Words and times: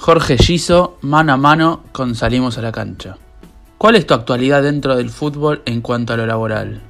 Jorge 0.00 0.38
Giso, 0.38 0.96
mano 1.02 1.34
a 1.34 1.36
mano 1.36 1.84
con 1.92 2.14
Salimos 2.14 2.56
a 2.56 2.62
la 2.62 2.72
cancha. 2.72 3.18
¿Cuál 3.76 3.96
es 3.96 4.06
tu 4.06 4.14
actualidad 4.14 4.62
dentro 4.62 4.96
del 4.96 5.10
fútbol 5.10 5.60
en 5.66 5.82
cuanto 5.82 6.14
a 6.14 6.16
lo 6.16 6.24
laboral? 6.24 6.80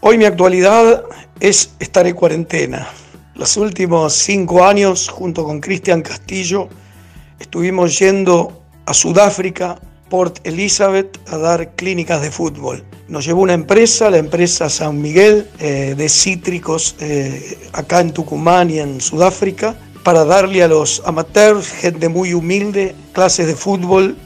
Hoy 0.00 0.18
mi 0.18 0.26
actualidad 0.26 1.04
es 1.40 1.72
estar 1.78 2.06
en 2.06 2.14
cuarentena. 2.14 2.86
Los 3.34 3.56
últimos 3.56 4.12
cinco 4.12 4.62
años, 4.62 5.08
junto 5.08 5.42
con 5.42 5.58
Cristian 5.60 6.02
Castillo, 6.02 6.68
estuvimos 7.38 7.98
yendo 7.98 8.62
a 8.84 8.92
Sudáfrica, 8.92 9.80
Port 10.10 10.46
Elizabeth, 10.46 11.18
a 11.32 11.38
dar 11.38 11.74
clínicas 11.76 12.20
de 12.20 12.30
fútbol. 12.30 12.84
Nos 13.08 13.24
llevó 13.24 13.40
una 13.40 13.54
empresa, 13.54 14.10
la 14.10 14.18
empresa 14.18 14.68
San 14.68 15.00
Miguel, 15.00 15.48
eh, 15.60 15.94
de 15.96 16.08
cítricos, 16.10 16.94
eh, 17.00 17.58
acá 17.72 18.00
en 18.00 18.12
Tucumán 18.12 18.68
y 18.68 18.80
en 18.80 19.00
Sudáfrica, 19.00 19.76
para 20.02 20.24
darle 20.24 20.62
a 20.62 20.68
los 20.68 21.02
amateurs, 21.04 21.68
gente 21.68 22.08
muy 22.08 22.34
humilde, 22.34 22.94
clases 23.12 23.46
de 23.46 23.54
fútbol 23.54 24.16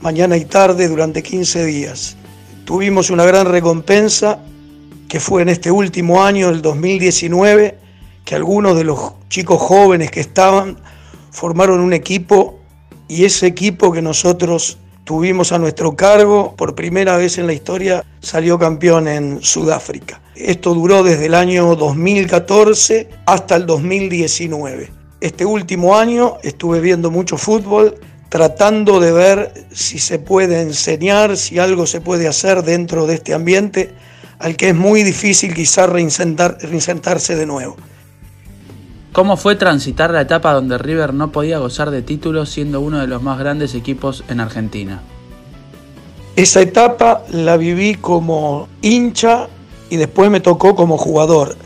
mañana 0.00 0.36
y 0.36 0.44
tarde 0.44 0.88
durante 0.88 1.22
15 1.22 1.64
días. 1.66 2.16
Tuvimos 2.64 3.10
una 3.10 3.24
gran 3.24 3.46
recompensa 3.46 4.38
que 5.08 5.20
fue 5.20 5.42
en 5.42 5.48
este 5.48 5.70
último 5.70 6.22
año, 6.22 6.48
el 6.48 6.62
2019, 6.62 7.76
que 8.24 8.34
algunos 8.34 8.76
de 8.76 8.84
los 8.84 9.12
chicos 9.28 9.60
jóvenes 9.60 10.10
que 10.10 10.20
estaban 10.20 10.78
formaron 11.30 11.80
un 11.80 11.92
equipo 11.92 12.60
y 13.08 13.24
ese 13.24 13.46
equipo 13.46 13.92
que 13.92 14.02
nosotros 14.02 14.78
tuvimos 15.04 15.52
a 15.52 15.58
nuestro 15.58 15.96
cargo 15.96 16.54
por 16.56 16.74
primera 16.74 17.16
vez 17.16 17.38
en 17.38 17.46
la 17.46 17.52
historia 17.52 18.04
salió 18.20 18.58
campeón 18.58 19.08
en 19.08 19.42
Sudáfrica. 19.42 20.20
Esto 20.36 20.72
duró 20.74 21.02
desde 21.02 21.26
el 21.26 21.34
año 21.34 21.74
2014 21.74 23.08
hasta 23.26 23.56
el 23.56 23.66
2019. 23.66 24.99
Este 25.20 25.44
último 25.44 25.96
año 25.96 26.38
estuve 26.42 26.80
viendo 26.80 27.10
mucho 27.10 27.36
fútbol, 27.36 27.94
tratando 28.30 29.00
de 29.00 29.12
ver 29.12 29.66
si 29.70 29.98
se 29.98 30.18
puede 30.18 30.62
enseñar, 30.62 31.36
si 31.36 31.58
algo 31.58 31.86
se 31.86 32.00
puede 32.00 32.26
hacer 32.26 32.62
dentro 32.62 33.06
de 33.06 33.14
este 33.14 33.34
ambiente 33.34 33.92
al 34.38 34.56
que 34.56 34.70
es 34.70 34.74
muy 34.74 35.02
difícil 35.02 35.52
quizás 35.52 35.88
reinsentarse 35.88 37.36
de 37.36 37.46
nuevo. 37.46 37.76
¿Cómo 39.12 39.36
fue 39.36 39.56
transitar 39.56 40.10
la 40.10 40.22
etapa 40.22 40.54
donde 40.54 40.78
River 40.78 41.12
no 41.12 41.30
podía 41.30 41.58
gozar 41.58 41.90
de 41.90 42.00
títulos 42.00 42.48
siendo 42.48 42.80
uno 42.80 42.98
de 43.00 43.06
los 43.06 43.22
más 43.22 43.38
grandes 43.38 43.74
equipos 43.74 44.24
en 44.28 44.40
Argentina? 44.40 45.02
Esa 46.36 46.62
etapa 46.62 47.24
la 47.30 47.58
viví 47.58 47.96
como 47.96 48.68
hincha 48.80 49.48
y 49.90 49.96
después 49.96 50.30
me 50.30 50.40
tocó 50.40 50.74
como 50.74 50.96
jugador. 50.96 51.56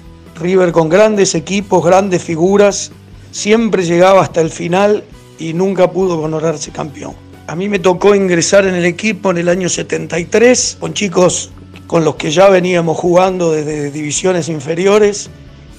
River 0.41 0.73
con 0.73 0.89
grandes 0.89 1.37
equipos, 1.37 1.85
grandes 1.85 2.25
figuras, 2.25 2.91
siempre 3.35 3.85
llegaba 3.85 4.23
hasta 4.23 4.41
el 4.41 4.49
final 4.49 5.03
y 5.41 5.55
nunca 5.55 5.91
pudo 5.91 6.21
honorarse 6.21 6.71
campeón. 6.71 7.15
A 7.49 7.57
mí 7.57 7.69
me 7.69 7.81
tocó 7.81 8.15
ingresar 8.15 8.65
en 8.65 8.77
el 8.77 8.85
equipo 8.85 9.33
en 9.33 9.39
el 9.39 9.49
año 9.49 9.69
73 9.69 10.77
con 10.79 10.95
chicos 10.95 11.51
con 11.89 12.05
los 12.05 12.15
que 12.15 12.31
ya 12.31 12.49
veníamos 12.49 12.97
jugando 12.97 13.51
desde 13.51 13.91
divisiones 13.91 14.49
inferiores 14.49 15.31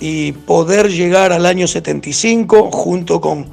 y 0.02 0.34
poder 0.34 0.92
llegar 0.92 1.32
al 1.32 1.46
año 1.46 1.66
75 1.66 2.72
junto 2.72 3.22
con 3.22 3.46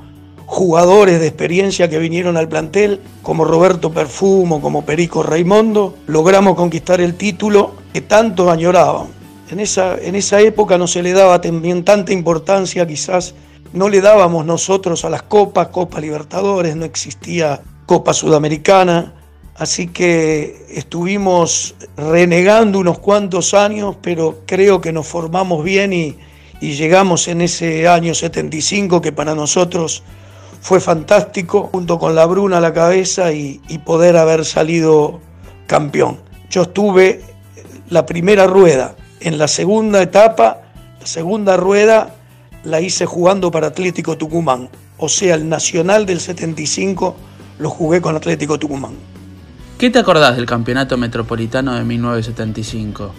jugadores 0.47 1.21
de 1.21 1.29
experiencia 1.29 1.89
que 1.89 1.99
vinieron 1.99 2.37
al 2.37 2.49
plantel, 2.49 3.01
como 3.23 3.45
Roberto 3.45 3.93
Perfumo, 3.93 4.61
como 4.61 4.85
Perico 4.85 5.23
Raimondo, 5.23 5.95
logramos 6.09 6.57
conquistar 6.57 7.01
el 7.01 7.15
título 7.15 7.77
que 7.93 8.01
tanto 8.01 8.51
añoraban. 8.51 9.07
En 9.49 9.61
esa, 9.61 9.97
en 9.97 10.17
esa 10.17 10.41
época 10.41 10.77
no 10.77 10.89
se 10.89 11.03
le 11.03 11.13
daba 11.13 11.41
también 11.41 11.85
tanta 11.85 12.13
importancia 12.13 12.87
quizás 12.87 13.35
no 13.73 13.89
le 13.89 14.01
dábamos 14.01 14.45
nosotros 14.45 15.05
a 15.05 15.11
las 15.11 15.23
copas, 15.23 15.69
Copa 15.69 16.01
Libertadores, 16.01 16.77
no 16.77 16.85
existía 16.85 17.61
Copa 17.87 18.13
Sudamericana, 18.13 19.15
así 19.57 19.89
que 19.89 20.67
estuvimos 20.71 21.75
renegando 21.97 22.79
unos 22.79 22.99
cuantos 22.99 23.55
años, 23.55 23.97
pero 24.03 24.41
creo 24.47 24.81
que 24.81 24.93
nos 24.93 25.07
formamos 25.07 25.65
bien 25.65 25.93
y, 25.93 26.17
llegamos 26.61 27.27
en 27.27 27.41
ese 27.41 27.89
año 27.89 28.15
75 28.15 29.01
que 29.01 29.11
para 29.11 29.35
nosotros 29.35 30.05
fue 30.61 30.79
fantástico, 30.79 31.69
junto 31.73 31.99
con 31.99 32.15
la 32.15 32.25
Bruna 32.25 32.59
a 32.59 32.61
la 32.61 32.73
cabeza 32.73 33.33
y, 33.33 33.61
y 33.67 33.79
poder 33.79 34.17
haber 34.17 34.45
salido 34.45 35.21
campeón. 35.67 36.21
Yo 36.51 36.63
estuve 36.63 37.21
la 37.89 38.07
primera 38.07 38.47
rueda, 38.47 38.95
en 39.19 39.39
la 39.39 39.49
segunda 39.49 40.01
etapa, 40.03 40.63
la 41.01 41.07
segunda 41.07 41.57
rueda 41.57 42.15
la 42.65 42.81
hice 42.81 43.07
jugando 43.07 43.51
para 43.51 43.69
Atlético 43.69 44.17
Tucumán. 44.17 44.69
O 44.99 45.09
sea, 45.09 45.35
el 45.35 45.49
Nacional 45.49 46.07
del 46.07 46.21
75 46.21 47.17
lo 47.59 47.71
jugué 47.71 48.01
con 48.01 48.17
Atlético 48.17 48.59
Tucumán. 48.59 48.93
¿Qué 49.79 49.91
te 49.91 49.99
acordás 49.99 50.37
del 50.37 50.47
Campeonato 50.47 50.97
Metropolitano 50.97 51.75
de 51.75 51.85
1975? 51.85 53.13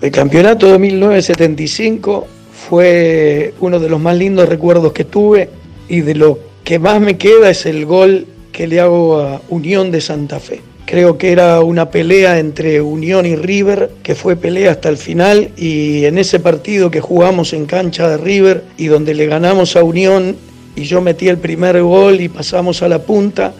El 0.00 0.10
Campeonato 0.10 0.66
de 0.70 0.78
1975 0.78 2.26
fue 2.68 3.54
uno 3.60 3.78
de 3.78 3.88
los 3.88 4.00
más 4.00 4.16
lindos 4.16 4.48
recuerdos 4.48 4.92
que 4.92 5.04
tuve 5.04 5.50
y 5.88 6.00
de 6.00 6.14
lo 6.14 6.38
que 6.64 6.78
más 6.78 7.00
me 7.00 7.16
queda 7.16 7.50
es 7.50 7.66
el 7.66 7.86
gol 7.86 8.26
que 8.52 8.66
le 8.66 8.80
hago 8.80 9.20
a 9.20 9.40
Unión 9.48 9.90
de 9.90 10.00
Santa 10.00 10.40
Fe. 10.40 10.60
Creo 10.88 11.18
que 11.18 11.32
era 11.32 11.60
una 11.60 11.90
pelea 11.90 12.38
entre 12.38 12.80
Unión 12.80 13.26
y 13.26 13.36
River, 13.36 13.90
que 14.02 14.14
fue 14.14 14.36
pelea 14.36 14.70
hasta 14.70 14.88
el 14.88 14.96
final, 14.96 15.50
y 15.54 16.06
en 16.06 16.16
ese 16.16 16.40
partido 16.40 16.90
que 16.90 17.02
jugamos 17.02 17.52
en 17.52 17.66
cancha 17.66 18.08
de 18.08 18.16
River 18.16 18.64
y 18.78 18.86
donde 18.86 19.12
le 19.12 19.26
ganamos 19.26 19.76
a 19.76 19.82
Unión 19.82 20.34
y 20.74 20.84
yo 20.84 21.02
metí 21.02 21.28
el 21.28 21.36
primer 21.36 21.82
gol 21.82 22.22
y 22.22 22.30
pasamos 22.30 22.80
a 22.80 22.88
la 22.88 23.02
punta, 23.02 23.52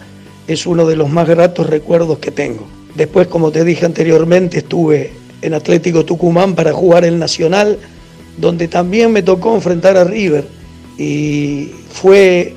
es 0.47 0.65
uno 0.65 0.87
de 0.87 0.95
los 0.95 1.11
más 1.11 1.27
gratos 1.27 1.69
recuerdos 1.69 2.17
que 2.17 2.31
tengo. 2.31 2.65
Después, 2.95 3.27
como 3.27 3.51
te 3.51 3.63
dije 3.63 3.85
anteriormente, 3.85 4.57
estuve 4.57 5.11
en 5.43 5.53
Atlético 5.53 6.03
Tucumán 6.05 6.55
para 6.55 6.73
jugar 6.73 7.05
el 7.05 7.19
Nacional, 7.19 7.77
donde 8.37 8.67
también 8.67 9.11
me 9.11 9.21
tocó 9.21 9.53
enfrentar 9.53 9.97
a 9.97 10.03
River. 10.03 10.45
Y 10.97 11.73
fue 11.91 12.55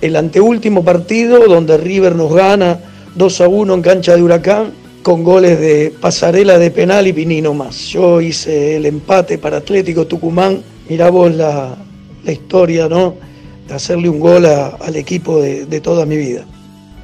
el 0.00 0.14
anteúltimo 0.14 0.84
partido 0.84 1.48
donde 1.48 1.76
River 1.76 2.14
nos 2.14 2.32
gana 2.32 2.91
2 3.14 3.40
a 3.40 3.48
1 3.48 3.74
en 3.74 3.82
cancha 3.82 4.16
de 4.16 4.22
Huracán, 4.22 4.72
con 5.02 5.24
goles 5.24 5.60
de 5.60 5.92
Pasarela 6.00 6.58
de 6.58 6.70
penal 6.70 7.06
y 7.06 7.12
Pinino 7.12 7.52
más. 7.54 7.76
Yo 7.88 8.20
hice 8.20 8.76
el 8.76 8.86
empate 8.86 9.38
para 9.38 9.58
Atlético 9.58 10.06
Tucumán. 10.06 10.62
Mirá 10.88 11.10
vos 11.10 11.34
la, 11.34 11.76
historia, 12.24 12.88
¿no? 12.88 13.16
De 13.66 13.74
hacerle 13.74 14.08
un 14.08 14.20
gol 14.20 14.46
al 14.46 14.96
equipo 14.96 15.40
de, 15.40 15.66
de 15.66 15.80
toda 15.80 16.06
mi 16.06 16.16
vida. 16.16 16.44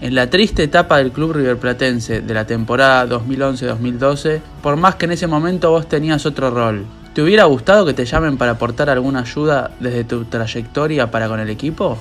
En 0.00 0.14
la 0.14 0.30
triste 0.30 0.62
etapa 0.62 0.98
del 0.98 1.10
club 1.10 1.32
riverplatense 1.32 2.20
de 2.20 2.34
la 2.34 2.46
temporada 2.46 3.06
2011-2012, 3.18 4.40
por 4.62 4.76
más 4.76 4.94
que 4.94 5.06
en 5.06 5.12
ese 5.12 5.26
momento 5.26 5.70
vos 5.70 5.88
tenías 5.88 6.24
otro 6.24 6.50
rol, 6.50 6.86
¿te 7.14 7.22
hubiera 7.22 7.44
gustado 7.44 7.84
que 7.84 7.94
te 7.94 8.04
llamen 8.04 8.38
para 8.38 8.52
aportar 8.52 8.88
alguna 8.90 9.20
ayuda 9.20 9.72
desde 9.80 10.04
tu 10.04 10.24
trayectoria 10.26 11.10
para 11.10 11.26
con 11.26 11.40
el 11.40 11.50
equipo? 11.50 11.98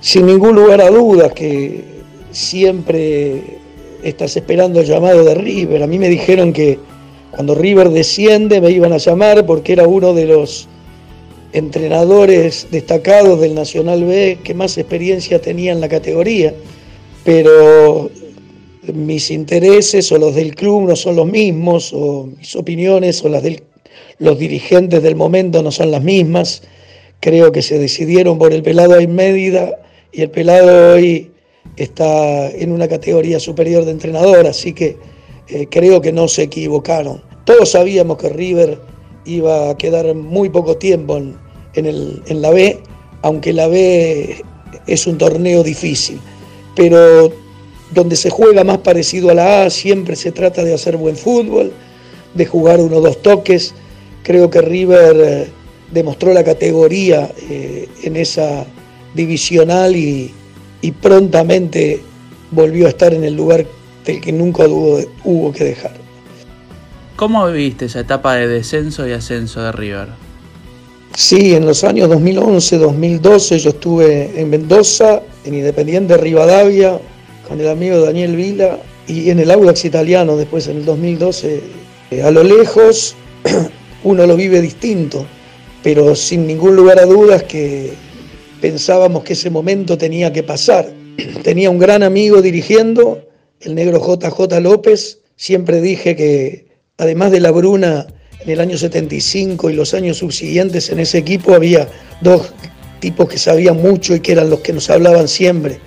Sin 0.00 0.26
ningún 0.26 0.54
lugar 0.54 0.82
a 0.82 0.90
dudas 0.90 1.32
que 1.32 1.95
siempre 2.36 3.40
estás 4.02 4.36
esperando 4.36 4.80
el 4.80 4.86
llamado 4.86 5.24
de 5.24 5.34
River. 5.34 5.82
A 5.82 5.86
mí 5.86 5.98
me 5.98 6.08
dijeron 6.08 6.52
que 6.52 6.78
cuando 7.30 7.54
River 7.54 7.90
desciende 7.90 8.60
me 8.60 8.70
iban 8.70 8.92
a 8.92 8.98
llamar 8.98 9.46
porque 9.46 9.72
era 9.72 9.86
uno 9.86 10.12
de 10.12 10.26
los 10.26 10.68
entrenadores 11.52 12.68
destacados 12.70 13.40
del 13.40 13.54
Nacional 13.54 14.04
B 14.04 14.38
que 14.44 14.52
más 14.52 14.76
experiencia 14.76 15.40
tenía 15.40 15.72
en 15.72 15.80
la 15.80 15.88
categoría, 15.88 16.52
pero 17.24 18.10
mis 18.92 19.30
intereses 19.30 20.12
o 20.12 20.18
los 20.18 20.34
del 20.34 20.54
club 20.54 20.88
no 20.88 20.96
son 20.96 21.16
los 21.16 21.26
mismos, 21.26 21.92
o 21.94 22.28
mis 22.38 22.54
opiniones 22.54 23.24
o 23.24 23.30
las 23.30 23.42
de 23.42 23.62
los 24.18 24.38
dirigentes 24.38 25.02
del 25.02 25.16
momento 25.16 25.62
no 25.62 25.70
son 25.70 25.90
las 25.90 26.02
mismas. 26.02 26.62
Creo 27.20 27.50
que 27.50 27.62
se 27.62 27.78
decidieron 27.78 28.38
por 28.38 28.52
el 28.52 28.62
pelado 28.62 28.98
en 28.98 29.14
Mérida 29.14 29.78
y 30.12 30.20
el 30.22 30.30
pelado 30.30 30.94
hoy 30.94 31.30
está 31.76 32.50
en 32.50 32.72
una 32.72 32.88
categoría 32.88 33.40
superior 33.40 33.84
de 33.84 33.92
entrenador, 33.92 34.46
así 34.46 34.72
que 34.72 34.96
eh, 35.48 35.66
creo 35.70 36.00
que 36.00 36.12
no 36.12 36.28
se 36.28 36.44
equivocaron. 36.44 37.22
Todos 37.44 37.70
sabíamos 37.70 38.18
que 38.18 38.28
River 38.28 38.80
iba 39.24 39.70
a 39.70 39.76
quedar 39.76 40.14
muy 40.14 40.48
poco 40.48 40.76
tiempo 40.76 41.16
en, 41.16 41.36
en 41.74 42.42
la 42.42 42.50
B, 42.50 42.80
aunque 43.22 43.52
la 43.52 43.66
B 43.66 44.42
es 44.86 45.06
un 45.06 45.18
torneo 45.18 45.62
difícil, 45.62 46.20
pero 46.74 47.30
donde 47.92 48.16
se 48.16 48.30
juega 48.30 48.64
más 48.64 48.78
parecido 48.78 49.30
a 49.30 49.34
la 49.34 49.62
A, 49.62 49.70
siempre 49.70 50.16
se 50.16 50.32
trata 50.32 50.64
de 50.64 50.74
hacer 50.74 50.96
buen 50.96 51.16
fútbol, 51.16 51.72
de 52.34 52.46
jugar 52.46 52.80
uno 52.80 52.96
o 52.96 53.00
dos 53.00 53.22
toques. 53.22 53.74
Creo 54.22 54.50
que 54.50 54.60
River 54.60 55.16
eh, 55.20 55.46
demostró 55.92 56.32
la 56.32 56.44
categoría 56.44 57.30
eh, 57.48 57.88
en 58.02 58.16
esa 58.16 58.66
divisional 59.14 59.94
y, 59.96 60.32
y 60.80 60.92
prontamente 60.92 62.02
volvió 62.50 62.86
a 62.86 62.90
estar 62.90 63.12
en 63.14 63.24
el 63.24 63.34
lugar 63.34 63.66
del 64.04 64.20
que 64.20 64.32
nunca 64.32 64.64
hubo, 64.66 65.52
que 65.52 65.64
dejar. 65.64 65.92
¿Cómo 67.16 67.46
viviste 67.46 67.86
esa 67.86 68.00
etapa 68.00 68.34
de 68.34 68.46
descenso 68.46 69.06
y 69.08 69.12
ascenso 69.12 69.62
de 69.62 69.72
River? 69.72 70.08
Sí, 71.14 71.54
en 71.54 71.64
los 71.64 71.82
años 71.82 72.08
2011, 72.10 72.76
2012 72.78 73.58
yo 73.58 73.70
estuve 73.70 74.38
en 74.38 74.50
Mendoza, 74.50 75.22
en 75.44 75.54
Independiente 75.54 76.16
Rivadavia, 76.18 77.00
con 77.48 77.58
el 77.60 77.68
amigo 77.68 78.00
Daniel 78.00 78.36
Vila, 78.36 78.78
y 79.08 79.30
en 79.30 79.38
el 79.38 79.50
Audax 79.50 79.84
italiano 79.84 80.36
después 80.36 80.68
en 80.68 80.78
el 80.78 80.84
2012. 80.84 81.60
Eh, 82.10 82.22
a 82.22 82.30
lo 82.30 82.42
lejos 82.42 83.14
uno 84.04 84.26
lo 84.26 84.36
vive 84.36 84.60
distinto, 84.60 85.24
pero 85.82 86.14
sin 86.14 86.46
ningún 86.46 86.76
lugar 86.76 86.98
a 86.98 87.06
dudas 87.06 87.44
que 87.44 87.92
pensábamos 88.60 89.24
que 89.24 89.34
ese 89.34 89.50
momento 89.50 89.98
tenía 89.98 90.32
que 90.32 90.42
pasar. 90.42 90.92
Tenía 91.42 91.70
un 91.70 91.78
gran 91.78 92.02
amigo 92.02 92.42
dirigiendo, 92.42 93.22
el 93.60 93.74
negro 93.74 94.00
JJ 94.00 94.60
López, 94.60 95.20
siempre 95.36 95.80
dije 95.80 96.14
que 96.16 96.66
además 96.98 97.30
de 97.30 97.40
la 97.40 97.50
Bruna 97.50 98.06
en 98.40 98.50
el 98.50 98.60
año 98.60 98.76
75 98.76 99.70
y 99.70 99.74
los 99.74 99.94
años 99.94 100.18
subsiguientes 100.18 100.90
en 100.90 101.00
ese 101.00 101.18
equipo 101.18 101.54
había 101.54 101.88
dos 102.20 102.52
tipos 103.00 103.28
que 103.28 103.38
sabían 103.38 103.80
mucho 103.80 104.14
y 104.14 104.20
que 104.20 104.32
eran 104.32 104.50
los 104.50 104.60
que 104.60 104.72
nos 104.72 104.88
hablaban 104.90 105.28
siempre. 105.28 105.80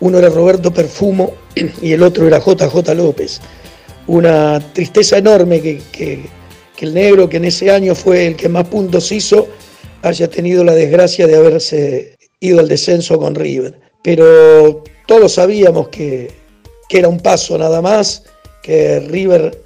Uno 0.00 0.18
era 0.18 0.28
Roberto 0.28 0.72
Perfumo 0.72 1.34
y 1.82 1.92
el 1.92 2.02
otro 2.02 2.26
era 2.26 2.38
JJ 2.38 2.94
López. 2.94 3.40
Una 4.06 4.60
tristeza 4.72 5.18
enorme 5.18 5.60
que, 5.60 5.80
que, 5.90 6.28
el 6.80 6.92
negro, 6.92 7.30
que 7.30 7.38
en 7.38 7.46
ese 7.46 7.70
año 7.70 7.94
fue 7.94 8.26
el 8.26 8.36
que 8.36 8.50
más 8.50 8.68
puntos 8.68 9.10
hizo, 9.10 9.48
haya 10.02 10.28
tenido 10.28 10.62
la 10.62 10.74
desgracia 10.74 11.26
de 11.26 11.34
haberse 11.34 12.13
ido 12.44 12.60
al 12.60 12.68
descenso 12.68 13.18
con 13.18 13.34
River. 13.34 13.78
Pero 14.02 14.84
todos 15.06 15.32
sabíamos 15.32 15.88
que, 15.88 16.30
que 16.88 16.98
era 16.98 17.08
un 17.08 17.18
paso 17.18 17.56
nada 17.58 17.80
más, 17.80 18.24
que 18.62 19.00
River 19.00 19.64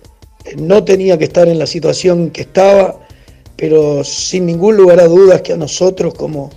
no 0.56 0.84
tenía 0.84 1.18
que 1.18 1.24
estar 1.24 1.48
en 1.48 1.58
la 1.58 1.66
situación 1.66 2.30
que 2.30 2.42
estaba, 2.42 2.98
pero 3.56 4.04
sin 4.04 4.46
ningún 4.46 4.76
lugar 4.76 5.00
a 5.00 5.06
dudas 5.06 5.42
que 5.42 5.52
a 5.52 5.56
nosotros 5.56 6.14
como 6.14 6.50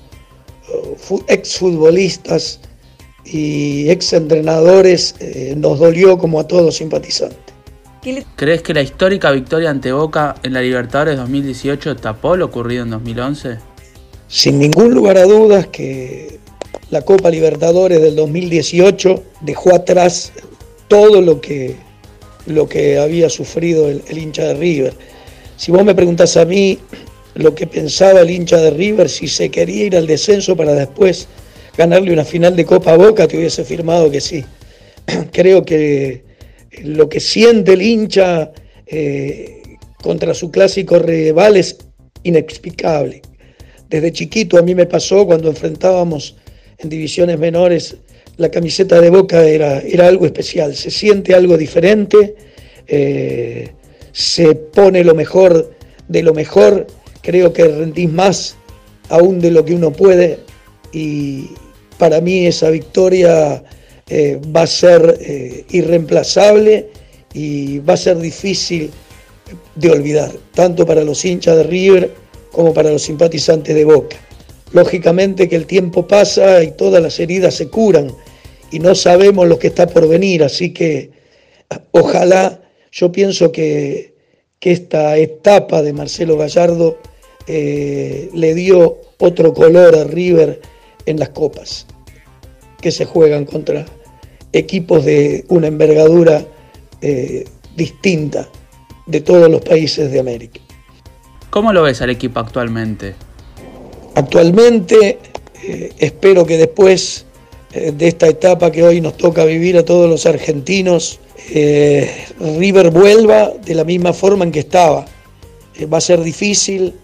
uh, 1.10 1.20
exfutbolistas 1.28 2.60
y 3.26 3.90
exentrenadores 3.90 5.16
eh, 5.20 5.54
nos 5.58 5.80
dolió 5.80 6.18
como 6.18 6.40
a 6.40 6.48
todos 6.48 6.78
simpatizantes. 6.78 7.40
¿Crees 8.36 8.64
que 8.64 8.74
la 8.74 8.82
histórica 8.82 9.30
victoria 9.30 9.70
ante 9.70 9.92
Boca 9.92 10.36
en 10.42 10.54
la 10.54 10.62
Libertadores 10.62 11.18
2018 11.18 11.98
tapó 11.98 12.36
lo 12.36 12.46
ocurrido 12.46 12.84
en 12.84 12.90
2011? 12.90 13.71
Sin 14.32 14.60
ningún 14.60 14.94
lugar 14.94 15.18
a 15.18 15.26
dudas 15.26 15.68
que 15.68 16.40
la 16.90 17.02
Copa 17.02 17.30
Libertadores 17.30 18.02
del 18.02 18.16
2018 18.16 19.22
dejó 19.42 19.76
atrás 19.76 20.32
todo 20.88 21.22
lo 21.22 21.42
que 21.42 21.76
lo 22.46 22.70
que 22.70 22.98
había 22.98 23.30
sufrido 23.30 23.90
el, 23.90 24.18
hincha 24.18 24.46
de 24.46 24.54
River. 24.54 24.94
Si 25.58 25.70
vos 25.74 25.84
me 25.84 25.94
preguntás 25.94 26.38
a 26.38 26.46
mí 26.46 26.80
lo 27.36 27.54
que 27.54 27.68
pensaba 27.68 28.22
el 28.22 28.30
hincha 28.32 28.56
de 28.56 28.72
River, 28.72 29.10
si 29.10 29.28
se 29.28 29.52
quería 29.52 29.84
ir 29.84 29.98
al 29.98 30.08
descenso 30.08 30.56
para 30.56 30.74
después 30.76 31.28
ganarle 31.78 32.14
una 32.14 32.24
final 32.24 32.56
de 32.56 32.64
Copa 32.64 32.96
Boca, 32.96 33.28
te 33.28 33.38
hubiese 33.38 33.66
firmado 33.66 34.10
que 34.10 34.22
sí. 34.22 34.46
Creo 35.34 35.66
que 35.66 36.24
lo 36.84 37.10
que 37.10 37.20
siente 37.20 37.74
el 37.74 37.82
hincha 37.82 38.54
eh, 38.86 39.62
contra 40.02 40.34
su 40.34 40.52
clásico 40.52 41.00
rival 41.00 41.58
es 41.58 41.80
inexplicable. 42.24 43.22
Desde 43.92 44.14
chiquito 44.14 44.58
a 44.58 44.62
mí 44.62 44.74
me 44.74 44.86
pasó 44.86 45.26
cuando 45.26 45.50
enfrentábamos 45.50 46.38
en 46.78 46.88
divisiones 46.88 47.38
menores 47.38 47.98
la 48.38 48.50
camiseta 48.50 49.02
de 49.02 49.10
Boca 49.10 49.44
era, 49.44 49.80
era 49.80 50.08
algo 50.08 50.26
especial, 50.26 50.74
se 50.76 50.90
siente 50.90 51.36
algo 51.36 51.58
diferente, 51.58 52.36
eh, 52.88 53.70
se 54.14 54.56
pone 54.56 55.04
lo 55.04 55.14
mejor 55.14 55.74
de 56.08 56.24
lo 56.24 56.34
mejor, 56.34 56.88
creo 57.22 57.52
que 57.52 57.66
rendís 57.66 58.10
más 58.10 58.56
aún 59.10 59.40
de 59.42 59.52
lo 59.52 59.66
que 59.66 59.76
uno 59.76 59.92
puede 59.92 60.40
y 60.94 61.50
para 61.98 62.22
mí 62.22 62.48
esa 62.48 62.70
victoria 62.70 63.62
eh, 64.10 64.40
va 64.56 64.62
a 64.62 64.68
ser 64.68 65.18
eh, 65.20 65.66
irreemplazable 65.70 66.90
y 67.34 67.80
va 67.80 67.96
a 67.96 67.98
ser 67.98 68.18
difícil 68.18 68.90
de 69.76 69.92
olvidar, 69.92 70.32
tanto 70.54 70.86
para 70.86 71.04
los 71.04 71.26
hinchas 71.26 71.58
de 71.58 71.64
River 71.64 72.21
como 72.52 72.74
para 72.74 72.92
los 72.92 73.02
simpatizantes 73.02 73.76
de 73.76 73.86
Boca. 73.86 74.18
Lógicamente 74.74 75.50
que 75.50 75.56
el 75.56 75.66
tiempo 75.66 76.08
pasa 76.08 76.64
y 76.64 76.72
todas 76.72 77.02
las 77.02 77.20
heridas 77.20 77.56
se 77.56 77.70
curan, 77.70 78.12
y 78.72 78.80
no 78.80 78.96
sabemos 78.96 79.48
lo 79.48 79.60
que 79.60 79.68
está 79.68 79.86
por 79.88 80.08
venir, 80.08 80.44
así 80.44 80.74
que 80.74 81.12
ojalá, 81.92 82.62
yo 82.92 83.12
pienso 83.12 83.52
que, 83.52 84.12
esta 84.64 85.18
etapa 85.18 85.82
de 85.82 85.92
Marcelo 85.92 86.38
Gallardo 86.38 87.00
eh, 87.48 88.30
le 88.32 88.54
dio 88.54 89.00
otro 89.18 89.56
color 89.56 89.96
a 89.96 90.04
River 90.04 90.62
en 91.08 91.20
las 91.20 91.30
copas, 91.30 91.88
que 92.80 92.92
se 92.92 93.06
juegan 93.06 93.46
contra 93.46 93.88
equipos 94.54 95.04
de 95.04 95.46
una 95.48 95.66
envergadura 95.66 96.46
eh, 97.02 97.46
distinta 97.76 98.48
de 99.08 99.22
todos 99.22 99.50
los 99.50 99.62
países 99.62 100.12
de 100.12 100.20
América. 100.20 100.62
¿Cómo 101.52 101.74
lo 101.74 101.84
ves 101.84 102.02
al 102.02 102.10
equipo 102.10 102.40
actualmente? 102.40 103.14
Actualmente 104.16 105.20
eh, 105.62 105.92
espero 106.00 106.46
que 106.46 106.58
después 106.58 107.26
eh, 107.74 107.92
de 107.92 108.08
esta 108.08 108.28
etapa 108.28 108.72
que 108.72 108.84
hoy 108.84 109.02
nos 109.02 109.18
toca 109.18 109.44
vivir 109.44 109.78
a 109.78 109.84
todos 109.84 110.10
los 110.10 110.26
argentinos, 110.26 111.20
eh, 111.50 112.26
River 112.40 112.92
vuelva 112.92 113.50
de 113.50 113.76
la 113.76 113.84
misma 113.84 114.14
forma 114.14 114.46
en 114.46 114.54
que 114.54 114.60
estaba. 114.60 115.06
Va 115.94 115.98
a 115.98 116.02
ser 116.02 116.24
difícil, 116.24 116.96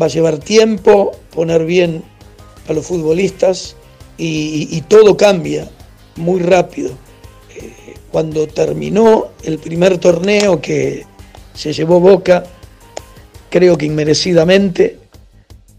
va 0.00 0.06
a 0.06 0.08
llevar 0.08 0.38
tiempo 0.38 1.10
poner 1.34 1.64
bien 1.64 2.04
a 2.68 2.74
los 2.74 2.86
futbolistas 2.86 3.74
y, 4.16 4.80
todo 4.82 5.16
cambia 5.16 5.68
muy 6.14 6.40
rápido. 6.40 6.92
cuando 8.12 8.46
terminó 8.46 9.28
el 9.42 9.58
primer 9.58 9.98
torneo 9.98 10.60
que 10.60 11.04
se 11.54 11.72
llevó 11.72 12.00
Boca, 12.00 12.44
creo 13.50 13.76
que 13.76 13.86
inmerecidamente, 13.86 14.98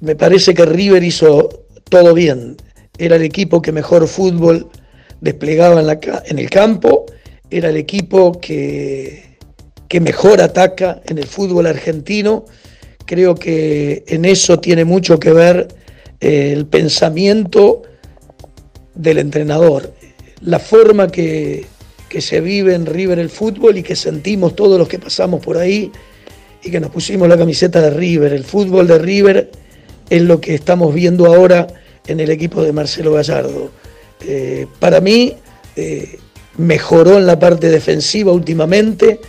me 0.01 0.15
parece 0.15 0.53
que 0.53 0.65
River 0.65 1.03
hizo 1.03 1.49
todo 1.89 2.13
bien 2.13 2.57
era 2.99 3.15
el 3.15 3.23
equipo 3.23 3.61
que 3.61 3.71
mejor 3.71 4.07
fútbol 4.07 4.67
desplegaba 5.21 5.81
en, 5.81 6.37
el 6.37 6.49
campo, 6.49 7.05
era 7.49 7.69
el 7.69 7.77
equipo 7.77 8.39
que, 8.39 9.37
que 9.87 10.01
mejor 10.01 10.41
ataca 10.41 11.01
en 11.05 11.17
el 11.17 11.25
fútbol 11.25 11.65
argentino. 11.65 12.45
Creo 13.05 13.35
que 13.35 14.03
en 14.05 14.25
eso 14.25 14.59
tiene 14.59 14.83
mucho 14.83 15.17
que 15.17 15.31
ver 15.31 15.69
eh, 16.19 16.51
el 16.53 16.67
pensamiento 16.67 17.83
del 18.93 19.19
entrenador, 19.19 19.93
la 20.41 20.59
forma 20.59 21.07
que 21.07 21.65
se 22.19 22.41
vive 22.41 22.75
en 22.75 22.85
River 22.85 23.17
el 23.17 23.29
fútbol 23.29 23.77
y 23.77 23.83
que 23.83 23.95
sentimos 23.95 24.55
todos 24.57 24.77
los 24.77 24.89
que 24.89 24.99
pasamos 24.99 25.43
por 25.43 25.57
ahí 25.57 25.89
y 26.63 26.71
que 26.71 26.79
nos 26.79 26.91
pusimos 26.91 27.27
la 27.27 27.37
camiseta 27.37 27.81
de 27.81 27.89
River. 27.91 28.33
El 28.33 28.43
fútbol 28.43 28.87
de 28.87 28.97
River 28.99 29.51
es 30.09 30.21
lo 30.21 30.41
que 30.41 30.55
estamos 30.55 30.93
viendo 30.93 31.25
ahora 31.25 31.67
en 32.07 32.19
el 32.19 32.29
equipo 32.29 32.63
de 32.63 32.73
Marcelo 32.73 33.13
Gallardo. 33.13 33.71
Eh, 34.25 34.67
para 34.79 34.99
mí 34.99 35.35
eh, 35.75 36.17
mejoró 36.57 37.17
en 37.17 37.25
la 37.25 37.39
parte 37.39 37.69
defensiva 37.69 38.31
últimamente 38.31 39.19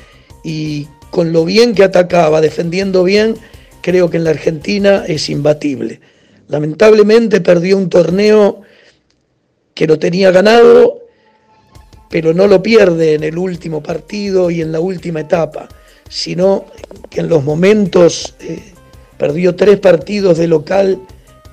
y 0.42 0.88
con 1.10 1.32
lo 1.32 1.44
bien 1.44 1.74
que 1.74 1.84
atacaba, 1.84 2.40
defendiendo 2.40 3.04
bien, 3.04 3.36
creo 3.82 4.10
que 4.10 4.16
en 4.16 4.24
la 4.24 4.30
Argentina 4.30 5.04
es 5.06 5.28
imbatible. 5.28 6.00
Lamentablemente 6.48 7.40
perdió 7.40 7.76
un 7.76 7.88
torneo 7.88 8.62
que 9.74 9.86
lo 9.86 9.98
tenía 9.98 10.30
ganado, 10.30 11.00
pero 12.08 12.34
no 12.34 12.46
lo 12.46 12.62
pierde 12.62 13.14
en 13.14 13.24
el 13.24 13.38
último 13.38 13.82
partido 13.82 14.50
y 14.50 14.60
en 14.60 14.72
la 14.72 14.80
última 14.80 15.20
etapa, 15.20 15.68
sino 16.10 16.66
que 17.08 17.20
en 17.20 17.28
los 17.28 17.44
momentos 17.44 18.34
eh, 18.40 18.60
perdió 19.16 19.54
tres 19.54 19.78
partidos 19.78 20.36
de 20.36 20.48
local 20.48 21.00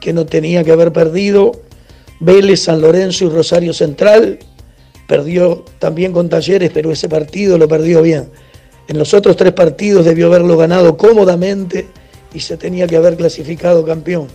que 0.01 0.11
no 0.11 0.25
tenía 0.25 0.63
que 0.63 0.71
haber 0.71 0.91
perdido. 0.91 1.53
Vélez, 2.19 2.63
San 2.63 2.81
Lorenzo 2.81 3.25
y 3.25 3.29
Rosario 3.29 3.71
Central. 3.71 4.39
Perdió 5.07 5.63
también 5.79 6.11
con 6.11 6.27
Talleres, 6.27 6.71
pero 6.73 6.91
ese 6.91 7.07
partido 7.07 7.57
lo 7.57 7.67
perdió 7.67 8.01
bien. 8.01 8.29
En 8.87 8.97
los 8.97 9.13
otros 9.13 9.37
tres 9.37 9.53
partidos 9.53 10.05
debió 10.05 10.27
haberlo 10.27 10.57
ganado 10.57 10.97
cómodamente 10.97 11.87
y 12.33 12.39
se 12.39 12.57
tenía 12.57 12.87
que 12.87 12.97
haber 12.97 13.15
clasificado 13.15 13.85
campeón. 13.85 14.27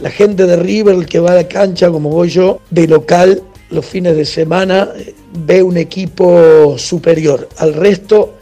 La 0.00 0.10
gente 0.10 0.46
de 0.46 0.56
River, 0.56 1.04
que 1.06 1.20
va 1.20 1.32
a 1.32 1.36
la 1.36 1.48
cancha 1.48 1.90
como 1.90 2.08
voy 2.08 2.30
yo, 2.30 2.60
de 2.70 2.88
local 2.88 3.42
los 3.70 3.84
fines 3.84 4.16
de 4.16 4.24
semana, 4.24 4.88
eh, 4.96 5.14
ve 5.46 5.62
un 5.62 5.76
equipo 5.76 6.76
superior. 6.78 7.48
Al 7.58 7.74
resto, 7.74 8.34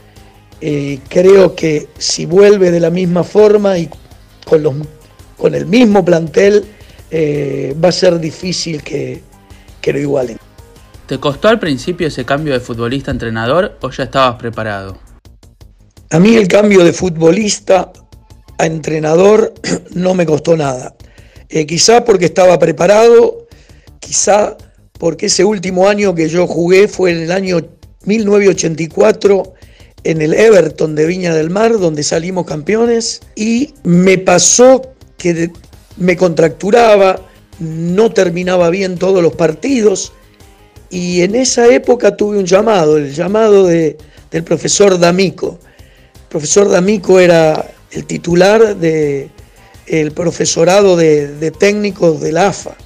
eh, 0.60 0.98
creo 1.08 1.54
que 1.54 1.88
si 1.98 2.26
vuelve 2.26 2.70
de 2.70 2.80
la 2.80 2.90
misma 2.90 3.24
forma 3.24 3.78
y 3.78 3.88
con 4.44 4.62
los 4.62 4.74
con 5.36 5.54
el 5.54 5.64
mismo 5.64 6.04
plantel, 6.04 6.66
eh, 7.10 7.74
va 7.82 7.88
a 7.88 7.92
ser 7.92 8.20
difícil 8.20 8.82
que, 8.82 9.22
que 9.80 9.92
lo 9.92 9.98
igualen. 9.98 10.36
¿Te 11.06 11.18
costó 11.18 11.48
al 11.48 11.58
principio 11.58 12.06
ese 12.06 12.24
cambio 12.26 12.52
de 12.52 12.60
futbolista 12.60 13.10
a 13.10 13.14
entrenador 13.14 13.78
o 13.80 13.90
ya 13.90 14.04
estabas 14.04 14.36
preparado? 14.36 14.98
A 16.10 16.18
mí 16.18 16.36
el 16.36 16.46
cambio 16.46 16.84
de 16.84 16.92
futbolista 16.92 17.90
a 18.58 18.66
entrenador 18.66 19.54
no 19.94 20.14
me 20.14 20.26
costó 20.26 20.56
nada. 20.56 20.94
Eh, 21.48 21.66
quizá 21.66 22.04
porque 22.04 22.26
estaba 22.26 22.58
preparado, 22.58 23.48
quizá 23.98 24.56
porque 24.98 25.26
ese 25.26 25.44
último 25.44 25.88
año 25.88 26.14
que 26.14 26.28
yo 26.28 26.46
jugué 26.46 26.86
fue 26.86 27.12
en 27.12 27.22
el 27.22 27.32
año 27.32 27.60
1984 28.04 29.54
en 30.04 30.22
el 30.22 30.34
Everton 30.34 30.94
de 30.94 31.06
Viña 31.06 31.34
del 31.34 31.50
Mar, 31.50 31.78
donde 31.78 32.02
salimos 32.02 32.46
campeones, 32.46 33.20
y 33.34 33.74
me 33.82 34.18
pasó 34.18 34.82
que 35.16 35.50
me 35.96 36.16
contracturaba, 36.16 37.20
no 37.58 38.10
terminaba 38.12 38.70
bien 38.70 38.96
todos 38.96 39.22
los 39.22 39.34
partidos, 39.34 40.12
y 40.88 41.22
en 41.22 41.34
esa 41.34 41.68
época 41.68 42.16
tuve 42.16 42.38
un 42.38 42.46
llamado, 42.46 42.96
el 42.96 43.14
llamado 43.14 43.66
de, 43.66 43.96
del 44.30 44.42
profesor 44.42 44.98
D'Amico. 44.98 45.58
El 46.14 46.28
profesor 46.28 46.68
D'Amico 46.68 47.20
era 47.20 47.70
el 47.92 48.06
titular 48.06 48.76
del 48.76 49.30
el 49.86 50.12
profesorado 50.12 50.96
de, 50.96 51.28
de 51.28 51.50
técnicos 51.50 52.20
del 52.20 52.38
AFA. 52.38 52.76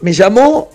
Me 0.00 0.12
llamó 0.12 0.70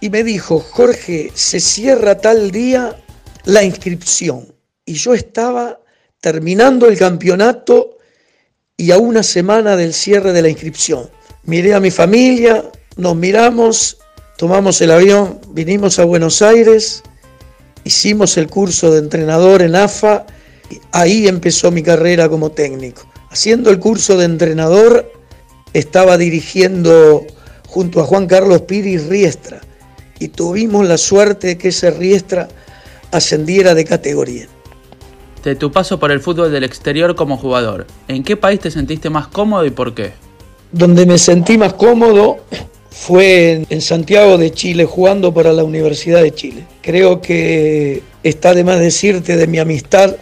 y 0.00 0.10
me 0.10 0.24
dijo, 0.24 0.58
Jorge, 0.58 1.30
se 1.34 1.60
cierra 1.60 2.18
tal 2.18 2.50
día 2.50 2.96
la 3.44 3.62
inscripción. 3.62 4.57
Y 4.88 4.94
yo 4.94 5.12
estaba 5.12 5.80
terminando 6.18 6.88
el 6.88 6.96
campeonato 6.96 7.98
y 8.74 8.90
a 8.90 8.96
una 8.96 9.22
semana 9.22 9.76
del 9.76 9.92
cierre 9.92 10.32
de 10.32 10.40
la 10.40 10.48
inscripción. 10.48 11.10
Miré 11.44 11.74
a 11.74 11.80
mi 11.80 11.90
familia, 11.90 12.64
nos 12.96 13.14
miramos, 13.14 13.98
tomamos 14.38 14.80
el 14.80 14.90
avión, 14.90 15.40
vinimos 15.50 15.98
a 15.98 16.06
Buenos 16.06 16.40
Aires, 16.40 17.02
hicimos 17.84 18.38
el 18.38 18.48
curso 18.48 18.90
de 18.90 19.00
entrenador 19.00 19.60
en 19.60 19.76
AFA, 19.76 20.24
y 20.70 20.80
ahí 20.92 21.28
empezó 21.28 21.70
mi 21.70 21.82
carrera 21.82 22.30
como 22.30 22.50
técnico. 22.50 23.06
Haciendo 23.28 23.68
el 23.68 23.80
curso 23.80 24.16
de 24.16 24.24
entrenador, 24.24 25.12
estaba 25.74 26.16
dirigiendo 26.16 27.26
junto 27.66 28.00
a 28.00 28.04
Juan 28.04 28.26
Carlos 28.26 28.62
Piri 28.62 28.96
Riestra 28.96 29.60
y 30.18 30.28
tuvimos 30.28 30.88
la 30.88 30.96
suerte 30.96 31.48
de 31.48 31.58
que 31.58 31.68
ese 31.68 31.90
Riestra 31.90 32.48
ascendiera 33.10 33.74
de 33.74 33.84
categoría. 33.84 34.48
De 35.44 35.54
tu 35.54 35.70
paso 35.70 35.98
por 35.98 36.10
el 36.10 36.20
fútbol 36.20 36.50
del 36.52 36.64
exterior 36.64 37.14
como 37.14 37.36
jugador, 37.36 37.86
¿en 38.08 38.22
qué 38.22 38.36
país 38.36 38.60
te 38.60 38.70
sentiste 38.70 39.08
más 39.08 39.28
cómodo 39.28 39.64
y 39.64 39.70
por 39.70 39.94
qué? 39.94 40.12
Donde 40.72 41.06
me 41.06 41.16
sentí 41.16 41.56
más 41.56 41.74
cómodo 41.74 42.38
fue 42.90 43.64
en 43.70 43.80
Santiago 43.80 44.36
de 44.36 44.50
Chile 44.50 44.84
jugando 44.84 45.32
para 45.32 45.52
la 45.52 45.64
Universidad 45.64 46.22
de 46.22 46.34
Chile. 46.34 46.64
Creo 46.82 47.20
que 47.20 48.02
está 48.22 48.54
de 48.54 48.64
más 48.64 48.80
decirte 48.80 49.36
de 49.36 49.46
mi 49.46 49.58
amistad 49.58 50.16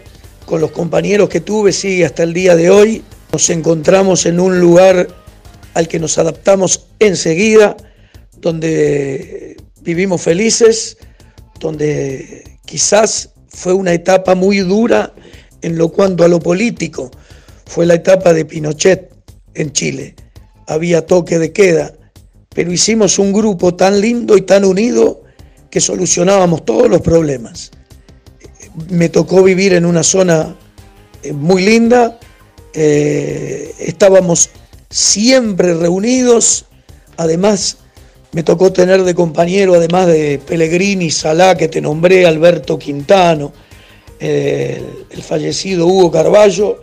con 0.44 0.60
los 0.60 0.70
compañeros 0.70 1.28
que 1.28 1.40
tuve, 1.40 1.72
sigue 1.72 2.04
hasta 2.04 2.22
el 2.22 2.34
día 2.34 2.54
de 2.54 2.70
hoy. 2.70 3.02
Nos 3.32 3.50
encontramos 3.50 4.26
en 4.26 4.38
un 4.38 4.60
lugar 4.60 5.08
al 5.74 5.88
que 5.88 5.98
nos 5.98 6.18
adaptamos 6.18 6.86
enseguida, 6.98 7.76
donde 8.38 9.56
vivimos 9.80 10.22
felices, 10.22 10.98
donde 11.58 12.58
quizás 12.64 13.30
fue 13.56 13.72
una 13.72 13.94
etapa 13.94 14.34
muy 14.34 14.58
dura 14.58 15.14
en 15.62 15.78
lo 15.78 15.88
cuanto 15.90 16.24
a 16.24 16.28
lo 16.28 16.40
político. 16.40 17.10
Fue 17.64 17.86
la 17.86 17.94
etapa 17.94 18.34
de 18.34 18.44
Pinochet 18.44 19.10
en 19.54 19.72
Chile. 19.72 20.14
Había 20.66 21.06
toque 21.06 21.38
de 21.38 21.52
queda, 21.52 21.94
pero 22.54 22.70
hicimos 22.70 23.18
un 23.18 23.32
grupo 23.32 23.74
tan 23.74 23.98
lindo 23.98 24.36
y 24.36 24.42
tan 24.42 24.66
unido 24.66 25.22
que 25.70 25.80
solucionábamos 25.80 26.66
todos 26.66 26.90
los 26.90 27.00
problemas. 27.00 27.70
Me 28.90 29.08
tocó 29.08 29.42
vivir 29.42 29.72
en 29.72 29.86
una 29.86 30.02
zona 30.02 30.54
eh, 31.22 31.32
muy 31.32 31.64
linda, 31.64 32.20
eh, 32.74 33.74
estábamos 33.78 34.50
siempre 34.90 35.72
reunidos, 35.72 36.66
además 37.16 37.78
me 38.36 38.42
tocó 38.42 38.70
tener 38.70 39.02
de 39.02 39.14
compañero, 39.14 39.76
además 39.76 40.08
de 40.08 40.38
Pellegrini, 40.38 41.10
Salá, 41.10 41.56
que 41.56 41.68
te 41.68 41.80
nombré, 41.80 42.26
Alberto 42.26 42.78
Quintano, 42.78 43.50
el, 44.20 45.22
fallecido 45.22 45.86
Hugo 45.86 46.10
Carballo, 46.10 46.82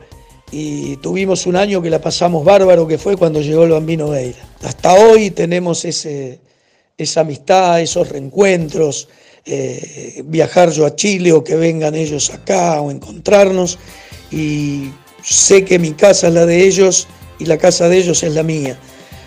y 0.51 0.97
tuvimos 0.97 1.45
un 1.45 1.55
año 1.55 1.79
que 1.79 1.91
la 1.91 2.01
pasamos 2.01 2.43
bárbaro, 2.43 2.87
que 2.87 2.97
fue 2.97 3.17
cuando 3.17 3.39
llegó 3.39 3.65
el 3.65 3.69
Bambino 3.69 4.09
Veira. 4.09 4.39
Hasta 4.63 4.95
hoy 4.95 5.29
tenemos 5.29 5.85
esa 5.85 7.21
amistad, 7.21 7.81
esos 7.81 8.09
reencuentros, 8.09 9.07
eh, 9.45 10.23
viajar 10.25 10.71
yo 10.71 10.87
a 10.87 10.95
Chile 10.95 11.33
o 11.33 11.43
que 11.43 11.55
vengan 11.55 11.93
ellos 11.93 12.31
acá 12.31 12.81
o 12.81 12.89
encontrarnos, 12.89 13.77
y 14.31 14.89
sé 15.21 15.63
que 15.63 15.77
mi 15.77 15.91
casa 15.91 16.29
es 16.29 16.33
la 16.33 16.47
de 16.47 16.65
ellos 16.65 17.07
y 17.37 17.45
la 17.45 17.59
casa 17.59 17.89
de 17.89 17.97
ellos 17.99 18.23
es 18.23 18.33
la 18.33 18.41
mía. 18.41 18.75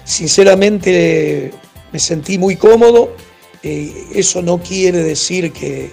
Sinceramente 0.04 1.52
me 1.96 2.00
sentí 2.00 2.36
muy 2.36 2.56
cómodo. 2.56 3.16
Eh, 3.62 4.08
eso 4.14 4.42
no 4.42 4.58
quiere 4.58 5.02
decir 5.02 5.50
que, 5.50 5.92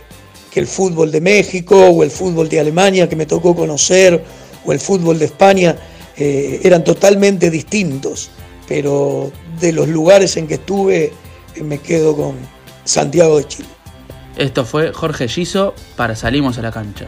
el 0.54 0.68
fútbol 0.68 1.12
de 1.12 1.20
México 1.20 1.76
o 1.76 2.04
el 2.04 2.12
fútbol 2.12 2.48
de 2.48 2.60
Alemania 2.60 3.10
que 3.10 3.16
me 3.16 3.26
tocó 3.26 3.56
conocer 3.56 4.24
o 4.64 4.72
el 4.72 4.80
fútbol 4.80 5.18
de 5.18 5.26
España 5.26 5.76
eh, 6.16 6.60
eran 6.64 6.84
totalmente 6.84 7.50
distintos, 7.50 8.30
pero 8.68 9.32
de 9.60 9.72
los 9.72 9.88
lugares 9.88 10.38
en 10.38 10.46
que 10.46 10.56
estuve 10.56 11.12
eh, 11.56 11.64
me 11.64 11.80
quedo 11.80 12.16
con 12.16 12.36
Santiago 12.84 13.40
de 13.40 13.48
Chile. 13.48 13.70
Esto 14.38 14.64
fue 14.64 14.94
Jorge 14.94 15.28
Giso 15.28 15.74
para 15.96 16.16
Salimos 16.16 16.60
a 16.60 16.62
la 16.62 16.72
Cancha. 16.72 17.08